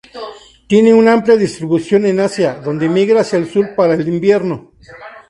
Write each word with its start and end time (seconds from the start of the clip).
Tiene 0.65 0.95
una 0.95 1.13
amplia 1.13 1.35
distribución 1.37 2.07
en 2.07 2.21
Asia, 2.21 2.55
donde 2.55 2.89
migra 2.89 3.21
hacia 3.21 3.37
el 3.37 3.47
sur 3.47 3.75
para 3.75 3.93
el 3.93 4.07
invierno. 4.07 4.71